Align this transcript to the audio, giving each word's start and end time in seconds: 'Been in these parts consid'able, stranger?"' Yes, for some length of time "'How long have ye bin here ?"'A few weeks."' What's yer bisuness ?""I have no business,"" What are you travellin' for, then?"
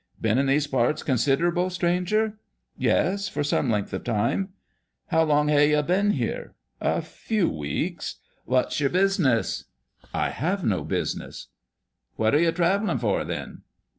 'Been 0.19 0.39
in 0.39 0.47
these 0.47 0.65
parts 0.65 1.03
consid'able, 1.03 1.69
stranger?"' 1.69 2.39
Yes, 2.75 3.27
for 3.29 3.43
some 3.43 3.69
length 3.69 3.93
of 3.93 4.03
time 4.03 4.49
"'How 5.11 5.21
long 5.21 5.47
have 5.49 5.69
ye 5.69 5.79
bin 5.83 6.09
here 6.13 6.55
?"'A 6.97 7.03
few 7.03 7.47
weeks."' 7.47 8.15
What's 8.45 8.79
yer 8.79 8.89
bisuness 8.89 9.65
?""I 10.11 10.31
have 10.31 10.63
no 10.65 10.83
business,"" 10.83 11.49
What 12.15 12.33
are 12.33 12.39
you 12.41 12.51
travellin' 12.51 12.97
for, 12.97 13.23
then?" 13.23 13.61